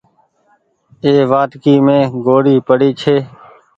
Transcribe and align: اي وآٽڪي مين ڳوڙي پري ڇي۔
اي 1.03 1.13
وآٽڪي 1.31 1.73
مين 1.85 2.03
ڳوڙي 2.25 2.55
پري 2.67 2.89
ڇي۔ 3.01 3.15